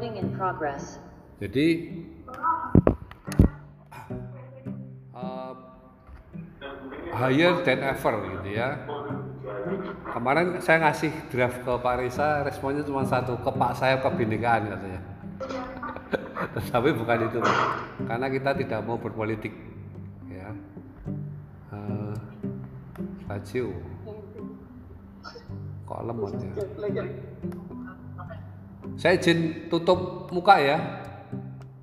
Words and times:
Recording 0.00 0.16
in 0.16 0.32
progress. 0.32 0.96
Jadi 1.44 1.92
uh, 5.12 5.52
higher 7.12 7.60
than 7.60 7.84
ever 7.84 8.14
gitu 8.32 8.48
ya. 8.48 8.80
Kemarin 10.08 10.56
saya 10.64 10.88
ngasih 10.88 11.12
draft 11.28 11.60
ke 11.60 11.72
Pak 11.84 11.94
Risa, 12.00 12.40
responnya 12.48 12.80
cuma 12.80 13.04
satu, 13.04 13.36
ke 13.44 13.50
Pak 13.52 13.76
saya 13.76 14.00
kebinekaan 14.00 14.72
katanya. 14.72 15.00
Tetapi 16.56 16.96
bukan 16.96 17.18
itu, 17.28 17.38
karena 18.08 18.26
kita 18.32 18.50
tidak 18.56 18.80
mau 18.88 18.96
berpolitik, 18.96 19.52
ya. 20.32 20.48
Uh, 21.76 22.16
kok 25.84 26.00
lemot 26.08 26.32
ya. 26.40 26.56
Saya 29.00 29.16
izin 29.16 29.72
tutup 29.72 30.28
muka 30.28 30.60
ya, 30.60 30.76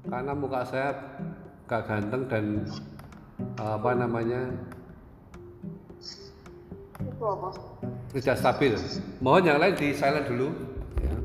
karena 0.05 0.38
muka 0.38 0.62
saya 0.62 0.94
gak 1.66 1.89
ganteng 1.89 2.30
dan 2.30 2.45
uh, 3.58 3.73
apa 3.73 3.89
namanya 3.98 4.53
tidak 8.13 8.38
stabil. 8.38 8.77
Mohon 9.17 9.44
yang 9.49 9.58
lain 9.58 9.73
di 9.73 9.88
silent 9.98 10.30
dulu. 10.30 10.53
Ya. 11.02 11.16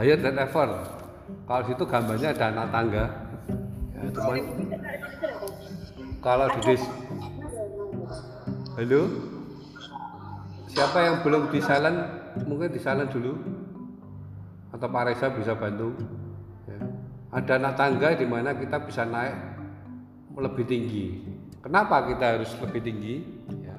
Higher 0.00 0.18
than 0.24 0.40
ever. 0.40 0.68
Kalau 1.44 1.62
situ 1.68 1.84
gambarnya 1.84 2.32
ada 2.32 2.44
anak 2.48 2.66
tangga. 2.72 3.04
Ya, 3.92 4.02
cuman 4.08 4.40
kalau 6.24 6.48
di 6.56 6.60
des 6.64 6.82
Halo? 8.72 9.02
Siapa 10.72 10.98
yang 11.04 11.16
belum 11.20 11.52
di 11.52 11.60
silent? 11.60 11.98
Mungkin 12.48 12.72
di 12.72 12.80
silent 12.80 13.12
dulu. 13.12 13.36
Atau 14.72 14.88
Pak 14.88 15.02
Reza 15.12 15.28
bisa 15.30 15.52
bantu. 15.52 15.92
Ya. 16.64 16.80
Ada 17.32 17.60
anak 17.60 17.74
tangga 17.76 18.08
di 18.16 18.24
mana 18.24 18.56
kita 18.56 18.80
bisa 18.80 19.04
naik 19.04 19.36
lebih 20.36 20.64
tinggi. 20.64 21.04
Kenapa 21.60 22.08
kita 22.08 22.40
harus 22.40 22.50
lebih 22.58 22.80
tinggi? 22.80 23.16
Ya. 23.62 23.76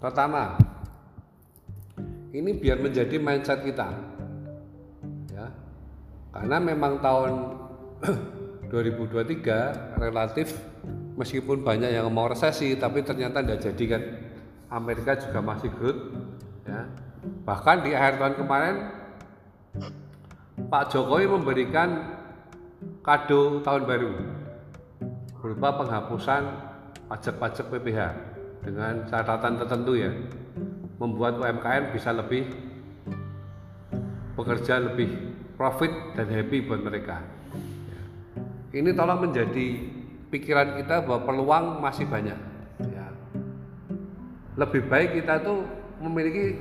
Pertama, 0.00 0.56
ini 2.32 2.50
biar 2.56 2.80
menjadi 2.80 3.20
mindset 3.20 3.60
kita. 3.62 3.88
Ya. 5.30 5.46
Karena 6.32 6.56
memang 6.58 6.98
tahun 7.04 7.32
2023 8.72 10.00
relatif 10.00 10.56
meskipun 11.18 11.60
banyak 11.60 11.90
yang 11.92 12.08
mau 12.08 12.30
resesi 12.30 12.78
tapi 12.80 13.04
ternyata 13.04 13.44
tidak 13.44 13.60
jadi 13.60 13.84
kan. 13.86 14.02
Amerika 14.70 15.18
juga 15.18 15.42
masih 15.42 15.70
good 15.74 15.98
ya. 16.62 16.86
Bahkan 17.42 17.76
di 17.82 17.90
akhir 17.90 18.22
tahun 18.22 18.34
kemarin 18.38 18.76
Pak 20.70 20.84
Jokowi 20.92 21.26
memberikan 21.30 22.18
kado 23.00 23.64
tahun 23.64 23.82
baru 23.86 24.12
berupa 25.40 25.80
penghapusan 25.80 26.42
pajak-pajak 27.08 27.66
PPH 27.72 28.00
dengan 28.60 29.08
catatan 29.08 29.56
tertentu 29.56 29.96
ya 29.96 30.12
membuat 31.00 31.40
UMKM 31.40 31.96
bisa 31.96 32.12
lebih 32.12 32.44
bekerja 34.36 34.84
lebih 34.84 35.32
profit 35.56 35.90
dan 36.14 36.28
happy 36.28 36.60
buat 36.64 36.84
mereka 36.84 37.24
ini 38.70 38.94
tolong 38.94 39.26
menjadi 39.26 39.66
pikiran 40.30 40.78
kita 40.78 41.02
bahwa 41.02 41.26
peluang 41.26 41.64
masih 41.82 42.06
banyak 42.06 42.38
ya. 42.84 43.06
lebih 44.54 44.86
baik 44.86 45.18
kita 45.18 45.42
tuh 45.42 45.66
memiliki 45.98 46.56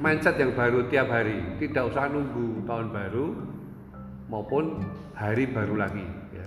mindset 0.00 0.40
yang 0.40 0.56
baru 0.56 0.88
tiap 0.88 1.12
hari 1.12 1.60
tidak 1.60 1.92
usah 1.92 2.08
nunggu 2.08 2.64
tahun 2.64 2.88
baru 2.88 3.26
maupun 4.32 4.80
hari 5.12 5.44
baru 5.44 5.76
lagi 5.76 6.08
ya. 6.32 6.46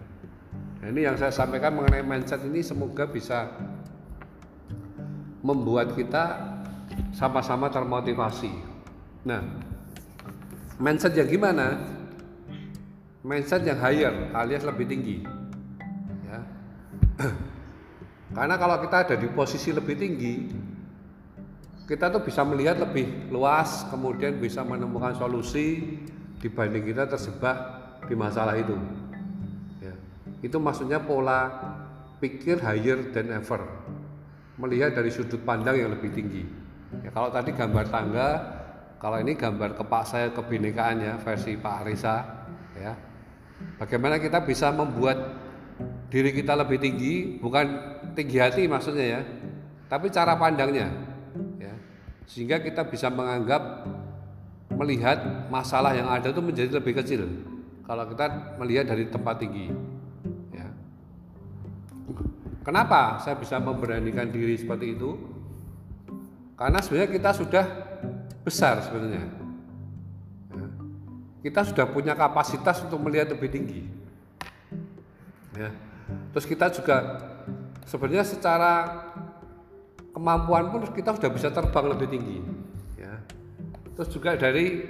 Nah, 0.82 0.88
ini 0.90 1.06
yang 1.06 1.16
saya 1.16 1.30
sampaikan 1.30 1.78
mengenai 1.78 2.02
mindset 2.02 2.42
ini 2.42 2.66
semoga 2.66 3.06
bisa 3.06 3.54
membuat 5.46 5.94
kita 5.94 6.58
sama-sama 7.14 7.70
termotivasi. 7.70 8.50
Nah, 9.30 9.46
mindset 10.82 11.14
yang 11.14 11.30
gimana? 11.30 11.78
Mindset 13.22 13.64
yang 13.70 13.78
higher 13.80 14.34
alias 14.34 14.66
lebih 14.66 14.90
tinggi. 14.90 15.18
Ya. 16.26 16.40
Karena 18.36 18.56
kalau 18.58 18.82
kita 18.82 18.98
ada 19.06 19.16
di 19.16 19.30
posisi 19.30 19.70
lebih 19.70 19.96
tinggi, 19.96 20.34
kita 21.84 22.08
tuh 22.08 22.24
bisa 22.24 22.48
melihat 22.48 22.80
lebih 22.80 23.28
luas, 23.28 23.84
kemudian 23.92 24.40
bisa 24.40 24.64
menemukan 24.64 25.12
solusi 25.20 26.00
dibanding 26.40 26.88
kita 26.88 27.08
terjebak 27.12 27.58
di 28.08 28.16
masalah 28.16 28.56
itu. 28.56 28.76
Ya. 29.84 29.96
Itu 30.40 30.64
maksudnya 30.64 31.04
pola 31.04 31.52
pikir 32.24 32.64
higher 32.64 33.12
than 33.12 33.36
ever, 33.36 33.68
melihat 34.56 34.96
dari 34.96 35.12
sudut 35.12 35.44
pandang 35.44 35.76
yang 35.76 35.92
lebih 35.92 36.12
tinggi. 36.16 36.44
Ya, 37.04 37.12
kalau 37.12 37.28
tadi 37.28 37.52
gambar 37.52 37.86
tangga, 37.92 38.30
kalau 39.04 39.20
ini 39.20 39.36
gambar 39.36 39.76
kepak 39.76 40.04
saya 40.08 40.28
kebinekaan 40.32 41.04
ya 41.04 41.14
versi 41.20 41.60
Pak 41.60 41.74
Arisa, 41.84 42.16
ya. 42.80 42.96
Bagaimana 43.76 44.24
kita 44.24 44.44
bisa 44.44 44.72
membuat 44.72 45.20
diri 46.08 46.32
kita 46.32 46.56
lebih 46.56 46.80
tinggi, 46.80 47.40
bukan 47.44 47.66
tinggi 48.16 48.40
hati 48.40 48.72
maksudnya 48.72 49.20
ya, 49.20 49.22
tapi 49.92 50.08
cara 50.08 50.40
pandangnya, 50.40 50.88
ya. 50.88 51.13
Sehingga 52.28 52.64
kita 52.64 52.88
bisa 52.88 53.12
menganggap 53.12 53.88
melihat 54.74 55.48
masalah 55.54 55.94
yang 55.94 56.10
ada 56.10 56.34
itu 56.34 56.42
menjadi 56.42 56.82
lebih 56.82 56.98
kecil 56.98 57.30
kalau 57.84 58.08
kita 58.10 58.58
melihat 58.58 58.90
dari 58.90 59.08
tempat 59.12 59.44
tinggi. 59.44 59.70
Ya. 60.56 60.68
Kenapa 62.64 63.20
saya 63.22 63.36
bisa 63.36 63.60
memberanikan 63.60 64.32
diri 64.32 64.56
seperti 64.56 64.96
itu? 64.96 65.20
Karena 66.56 66.80
sebenarnya 66.80 67.12
kita 67.12 67.30
sudah 67.36 67.66
besar 68.42 68.80
sebenarnya. 68.88 69.24
Ya. 70.56 70.68
Kita 71.44 71.62
sudah 71.68 71.86
punya 71.92 72.16
kapasitas 72.16 72.80
untuk 72.88 73.04
melihat 73.04 73.36
lebih 73.36 73.52
tinggi. 73.52 73.84
Ya. 75.60 75.76
Terus 76.32 76.46
kita 76.48 76.72
juga 76.72 77.20
sebenarnya 77.84 78.24
secara 78.24 78.74
kemampuan 80.24 80.72
pun 80.72 80.88
kita 80.88 81.20
sudah 81.20 81.32
bisa 81.36 81.52
terbang 81.52 81.92
lebih 81.92 82.08
tinggi. 82.08 82.40
Ya. 82.96 83.12
Terus 84.00 84.08
juga 84.16 84.40
dari 84.40 84.88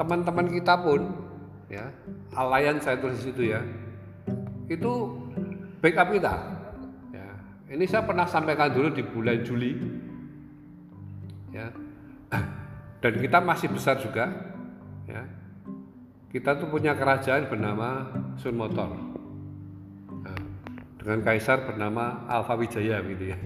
teman-teman 0.00 0.48
kita 0.48 0.80
pun, 0.80 1.12
ya, 1.68 1.92
alayan 2.32 2.80
saya 2.80 2.96
tulis 2.96 3.20
itu 3.20 3.52
ya, 3.52 3.60
itu 4.72 4.92
backup 5.84 6.08
kita. 6.08 6.34
Ya. 7.12 7.28
Ini 7.68 7.84
saya 7.84 8.08
pernah 8.08 8.24
sampaikan 8.24 8.72
dulu 8.72 8.96
di 8.96 9.04
bulan 9.04 9.44
Juli, 9.44 9.76
ya, 11.52 11.68
dan 13.04 13.12
kita 13.20 13.44
masih 13.44 13.68
besar 13.76 14.00
juga, 14.00 14.32
ya. 15.04 15.20
Kita 16.32 16.56
tuh 16.56 16.72
punya 16.72 16.96
kerajaan 16.96 17.44
bernama 17.46 18.08
Sun 18.40 18.56
Motor, 18.56 18.88
nah, 20.24 20.40
dengan 20.96 21.20
kaisar 21.20 21.68
bernama 21.68 22.24
Alfa 22.24 22.56
Wijaya 22.56 23.04
gitu 23.04 23.36
ya. 23.36 23.38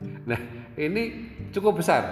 Nah, 0.00 0.40
ini 0.78 1.02
cukup 1.50 1.82
besar. 1.82 2.02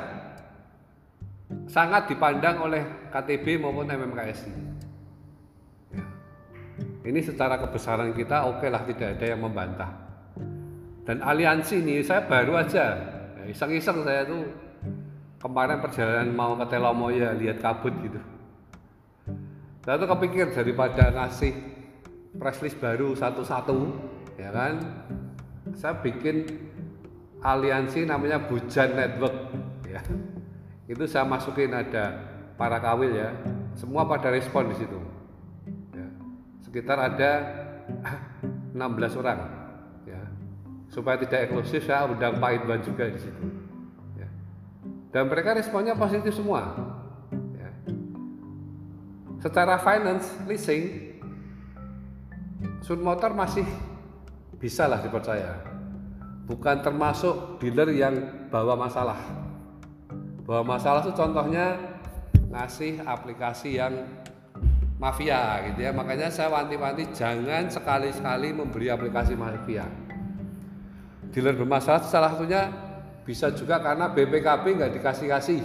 Sangat 1.71 2.11
dipandang 2.11 2.67
oleh 2.67 3.11
KTB 3.15 3.63
maupun 3.63 3.87
MMKSI. 3.87 4.51
Ya. 5.95 6.05
Ini 7.07 7.21
secara 7.23 7.55
kebesaran 7.63 8.11
kita 8.11 8.51
oke 8.51 8.67
lah 8.67 8.83
tidak 8.83 9.19
ada 9.19 9.27
yang 9.31 9.41
membantah. 9.47 9.91
Dan 11.07 11.23
aliansi 11.23 11.79
ini 11.79 12.03
saya 12.03 12.27
baru 12.27 12.59
aja 12.59 12.99
ya, 13.39 13.45
iseng-iseng 13.47 14.03
saya 14.03 14.27
tuh 14.27 14.43
kemarin 15.39 15.79
perjalanan 15.79 16.35
mau 16.35 16.59
ke 16.59 16.67
Telomoya 16.67 17.31
lihat 17.39 17.63
kabut 17.63 17.95
gitu. 18.03 18.19
Saya 19.87 20.03
tuh 20.03 20.11
kepikir 20.11 20.51
daripada 20.51 21.15
ngasih 21.15 21.55
press 22.43 22.59
list 22.59 22.83
baru 22.83 23.15
satu-satu, 23.15 23.79
ya 24.35 24.51
kan? 24.51 24.83
Saya 25.79 26.03
bikin 26.03 26.66
aliansi 27.47 28.03
namanya 28.03 28.43
Bujan 28.43 28.99
Network 28.99 29.37
ya. 29.87 30.03
Itu 30.91 31.07
saya 31.07 31.23
masukin 31.23 31.71
ada 31.71 32.19
para 32.59 32.83
kawil 32.83 33.15
ya. 33.15 33.31
Semua 33.79 34.03
pada 34.03 34.35
respon 34.35 34.75
di 34.75 34.77
situ. 34.83 34.99
Ya. 35.95 36.09
Sekitar 36.67 36.99
ada 36.99 37.31
16 38.75 39.21
orang 39.23 39.39
ya. 40.11 40.21
Supaya 40.91 41.23
tidak 41.23 41.47
eksklusif 41.47 41.87
saya 41.87 42.11
undang 42.11 42.43
Pak 42.43 42.51
Idwan 42.59 42.83
juga 42.83 43.07
di 43.07 43.21
situ. 43.23 43.43
Ya. 44.19 44.27
Dan 45.15 45.31
mereka 45.31 45.55
responnya 45.55 45.95
positif 45.95 46.35
semua. 46.35 46.75
Ya. 47.55 47.71
Secara 49.39 49.79
finance 49.79 50.35
leasing 50.51 51.15
Sun 52.83 53.03
Motor 53.03 53.35
masih 53.35 53.67
bisa 54.57 54.89
lah 54.89 55.03
dipercaya 55.05 55.76
bukan 56.47 56.81
termasuk 56.81 57.59
dealer 57.59 57.91
yang 57.91 58.15
bawa 58.49 58.79
masalah. 58.79 59.19
Bawa 60.47 60.63
masalah 60.63 61.03
itu 61.03 61.11
contohnya 61.13 61.75
ngasih 62.55 63.03
aplikasi 63.03 63.83
yang 63.83 64.07
mafia 64.97 65.67
gitu 65.69 65.83
ya. 65.83 65.91
Makanya 65.91 66.31
saya 66.31 66.49
wanti-wanti 66.55 67.11
jangan 67.13 67.67
sekali-sekali 67.67 68.55
memberi 68.55 68.87
aplikasi 68.89 69.35
mafia. 69.35 69.85
Dealer 71.35 71.59
bermasalah 71.59 72.07
salah 72.07 72.31
satunya 72.33 72.71
bisa 73.27 73.51
juga 73.51 73.83
karena 73.83 74.07
BPKB 74.15 74.65
nggak 74.79 74.93
dikasih-kasih. 75.03 75.61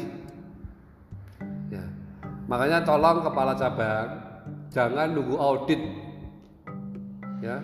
Ya. 1.69 1.85
Makanya 2.49 2.81
tolong 2.81 3.21
kepala 3.21 3.53
cabang 3.53 4.09
jangan 4.73 5.13
nunggu 5.13 5.37
audit. 5.37 5.81
Ya. 7.45 7.61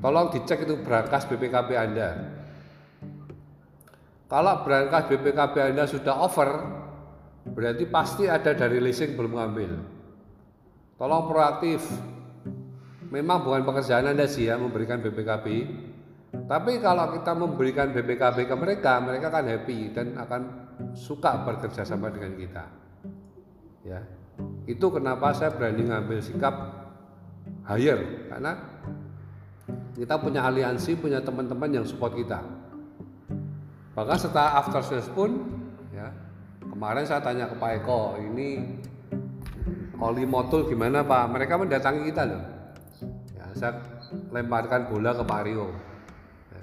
Tolong 0.00 0.32
dicek 0.32 0.64
itu 0.64 0.80
berangkas 0.80 1.28
BPKB 1.28 1.68
Anda 1.76 2.39
kalau 4.30 4.62
berangkas 4.62 5.10
BPKB 5.10 5.74
Anda 5.74 5.90
sudah 5.90 6.14
over 6.22 6.50
berarti 7.50 7.82
pasti 7.90 8.30
ada 8.30 8.54
dari 8.54 8.78
leasing 8.78 9.18
belum 9.18 9.34
ngambil. 9.34 9.70
Tolong 10.94 11.24
proaktif. 11.26 11.82
Memang 13.10 13.42
bukan 13.42 13.66
pekerjaan 13.66 14.06
Anda 14.06 14.30
sih 14.30 14.46
ya 14.46 14.54
memberikan 14.54 15.02
BPKB 15.02 15.46
tapi 16.30 16.78
kalau 16.78 17.10
kita 17.10 17.34
memberikan 17.34 17.90
BPKB 17.90 18.46
ke 18.46 18.54
mereka 18.54 19.02
mereka 19.02 19.34
akan 19.34 19.46
happy 19.50 19.90
dan 19.90 20.14
akan 20.14 20.42
suka 20.94 21.42
bekerja 21.42 21.82
sama 21.82 22.14
dengan 22.14 22.38
kita. 22.38 22.64
Ya. 23.82 24.06
Itu 24.70 24.94
kenapa 24.94 25.34
saya 25.34 25.50
berani 25.50 25.90
ngambil 25.90 26.22
sikap 26.22 26.54
hire 27.66 28.30
karena 28.30 28.52
kita 29.98 30.14
punya 30.22 30.46
aliansi 30.46 30.94
punya 30.94 31.18
teman-teman 31.18 31.82
yang 31.82 31.84
support 31.84 32.14
kita 32.14 32.69
bahkan 33.90 34.18
setelah 34.18 34.62
after 34.62 34.82
sales 34.86 35.10
pun 35.10 35.50
ya 35.90 36.14
kemarin 36.62 37.04
saya 37.04 37.20
tanya 37.20 37.50
ke 37.50 37.56
Pak 37.58 37.82
Eko 37.82 38.16
ini 38.22 38.78
oli 40.00 40.24
motul 40.24 40.66
gimana 40.66 41.04
Pak? 41.04 41.24
Mereka 41.30 41.54
mendatangi 41.60 42.08
kita 42.08 42.22
loh. 42.24 42.42
Ya, 43.36 43.44
saya 43.52 43.72
lemparkan 44.32 44.88
bola 44.88 45.12
ke 45.12 45.22
Pak 45.22 45.40
Rio. 45.44 45.68
Ya. 45.68 46.62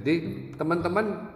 Jadi 0.00 0.14
teman-teman 0.56 1.30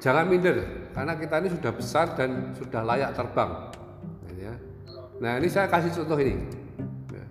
jangan 0.00 0.24
minder 0.30 0.56
karena 0.94 1.12
kita 1.18 1.34
ini 1.42 1.48
sudah 1.52 1.72
besar 1.74 2.06
dan 2.14 2.54
sudah 2.54 2.82
layak 2.86 3.12
terbang. 3.18 3.50
Ya. 4.38 4.54
Nah 5.20 5.36
ini 5.36 5.48
saya 5.50 5.66
kasih 5.66 5.90
contoh 6.00 6.16
ini. 6.22 6.34
Ya. 7.10 7.24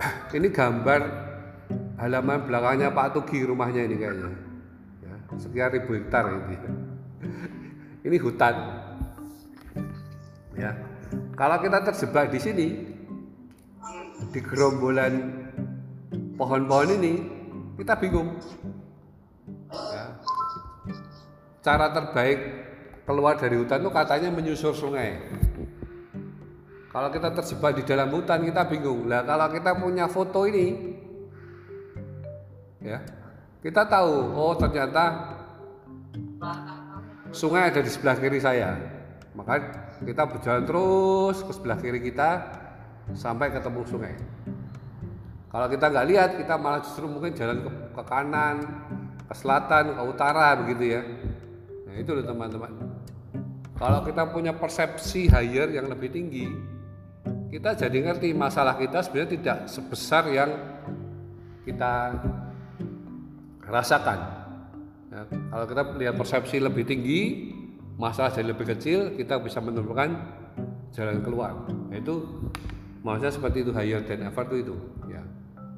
Ini 0.30 0.48
gambar 0.48 1.00
halaman 2.00 2.48
belakangnya 2.48 2.88
Pak 2.94 3.18
Tugi 3.18 3.44
rumahnya 3.44 3.84
ini 3.84 3.98
kayaknya. 4.00 4.30
Sekian 5.40 5.72
ribu 5.72 5.96
hektar 5.96 6.28
ini. 6.28 6.56
Ini 8.04 8.16
hutan, 8.20 8.54
Ya. 10.60 10.76
Kalau 11.32 11.56
kita 11.64 11.80
terjebak 11.88 12.28
di 12.28 12.38
sini 12.38 12.66
di 14.28 14.40
gerombolan 14.44 15.40
pohon-pohon 16.36 17.00
ini, 17.00 17.12
kita 17.80 17.96
bingung. 17.96 18.36
Ya. 19.72 20.20
Cara 21.64 21.96
terbaik 21.96 22.38
keluar 23.08 23.40
dari 23.40 23.56
hutan 23.56 23.80
itu 23.80 23.90
katanya 23.90 24.28
menyusur 24.28 24.76
sungai. 24.76 25.16
Kalau 26.90 27.08
kita 27.08 27.32
terjebak 27.32 27.80
di 27.80 27.82
dalam 27.88 28.12
hutan 28.12 28.44
kita 28.44 28.68
bingung. 28.68 29.08
Lah 29.08 29.24
kalau 29.24 29.48
kita 29.48 29.78
punya 29.78 30.10
foto 30.10 30.44
ini, 30.44 30.66
ya 32.84 33.00
kita 33.62 33.86
tahu. 33.86 34.34
Oh 34.34 34.52
ternyata 34.58 35.29
sungai 37.30 37.70
ada 37.70 37.80
di 37.80 37.90
sebelah 37.90 38.16
kiri 38.18 38.40
saya. 38.40 38.74
Maka 39.36 39.62
kita 40.02 40.26
berjalan 40.26 40.64
terus 40.66 41.38
ke 41.46 41.52
sebelah 41.54 41.78
kiri 41.78 42.00
kita 42.02 42.30
sampai 43.14 43.54
ketemu 43.54 43.80
sungai. 43.86 44.14
Kalau 45.50 45.66
kita 45.66 45.90
nggak 45.90 46.06
lihat, 46.06 46.30
kita 46.38 46.54
malah 46.54 46.78
justru 46.82 47.10
mungkin 47.10 47.34
jalan 47.34 47.66
ke, 47.66 47.70
ke 47.90 48.02
kanan, 48.06 48.56
ke 49.26 49.34
selatan, 49.34 49.98
ke 49.98 50.02
utara 50.06 50.54
begitu 50.62 50.94
ya. 50.94 51.02
Nah 51.90 51.94
itu 51.98 52.10
loh 52.14 52.22
teman-teman. 52.22 52.70
Kalau 53.74 54.04
kita 54.06 54.30
punya 54.30 54.54
persepsi 54.54 55.26
higher 55.26 55.74
yang 55.74 55.90
lebih 55.90 56.12
tinggi, 56.12 56.46
kita 57.50 57.74
jadi 57.74 57.98
ngerti 58.06 58.30
masalah 58.30 58.78
kita 58.78 59.02
sebenarnya 59.02 59.30
tidak 59.34 59.58
sebesar 59.66 60.30
yang 60.30 60.50
kita 61.66 62.14
rasakan. 63.66 64.39
Ya, 65.10 65.26
kalau 65.26 65.66
kita 65.66 65.82
lihat 65.98 66.14
persepsi 66.14 66.62
lebih 66.62 66.86
tinggi, 66.86 67.50
masalah 67.98 68.30
jadi 68.30 68.54
lebih 68.54 68.70
kecil 68.78 69.18
kita 69.18 69.42
bisa 69.42 69.58
menemukan 69.58 70.14
jalan 70.94 71.18
keluar. 71.18 71.66
Itu 71.90 72.46
maksudnya 73.02 73.32
seperti 73.34 73.66
itu 73.66 73.74
higher 73.74 74.06
than 74.06 74.22
ever 74.22 74.46
itu 74.54 74.78
ya. 75.10 75.22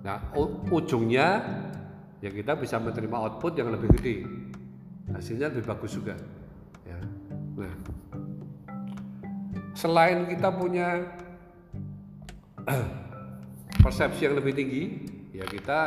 Nah 0.05 0.21
ujungnya 0.69 1.41
ya 2.21 2.31
kita 2.31 2.61
bisa 2.61 2.77
menerima 2.77 3.17
output 3.17 3.57
yang 3.57 3.73
lebih 3.73 3.89
gede. 3.97 4.29
Hasilnya 5.17 5.49
lebih 5.49 5.65
bagus 5.65 5.97
juga 5.97 6.13
ya. 6.85 7.01
Nah 7.57 7.75
selain 9.73 10.29
kita 10.29 10.53
punya 10.53 11.09
persepsi 13.83 14.29
yang 14.29 14.37
lebih 14.37 14.53
tinggi 14.53 14.85
ya 15.33 15.49
kita 15.49 15.81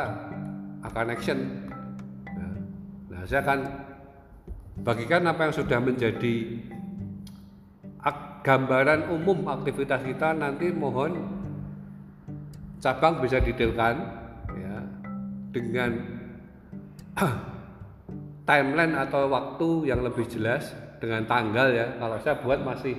akan 0.82 1.06
action 1.14 1.65
saya 3.26 3.42
akan 3.42 3.60
bagikan 4.86 5.26
apa 5.26 5.50
yang 5.50 5.54
sudah 5.54 5.78
menjadi 5.82 6.34
gambaran 8.46 9.10
umum 9.10 9.50
aktivitas 9.50 10.06
kita. 10.06 10.30
Nanti 10.30 10.70
mohon 10.70 11.18
cabang 12.78 13.18
bisa 13.18 13.42
detailkan 13.42 13.94
ya 14.54 14.74
dengan 15.50 15.90
timeline 18.48 18.94
atau 18.94 19.26
waktu 19.26 19.90
yang 19.90 20.06
lebih 20.06 20.30
jelas 20.30 20.70
dengan 21.02 21.26
tanggal 21.26 21.66
ya. 21.74 21.98
Kalau 21.98 22.16
saya 22.22 22.38
buat 22.38 22.62
masih 22.62 22.94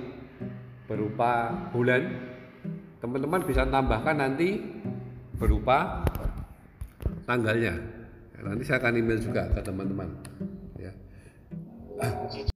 berupa 0.84 1.52
bulan 1.72 2.04
teman-teman 3.00 3.40
bisa 3.44 3.64
tambahkan 3.64 4.16
nanti 4.20 4.60
berupa 5.40 6.02
tanggalnya 7.24 7.97
nanti 8.42 8.62
saya 8.66 8.78
akan 8.82 8.92
email 8.98 9.18
juga 9.18 9.46
ke 9.50 9.60
teman-teman 9.62 10.08
啊。 11.98 12.54